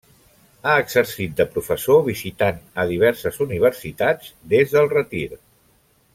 Ha 0.69 0.77
exercit 0.83 1.35
de 1.41 1.45
professor 1.57 2.01
visitant 2.07 2.57
a 2.83 2.87
diverses 2.93 3.39
universitats 3.47 4.33
des 4.55 4.75
del 4.75 4.91
retir. 4.97 5.29